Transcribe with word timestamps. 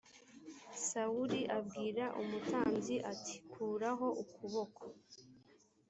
sawuli 0.87 1.41
abwira 1.57 2.05
umutambyi 2.21 2.95
ati 3.11 3.35
kuraho 3.51 4.07
ukuboko 4.23 4.83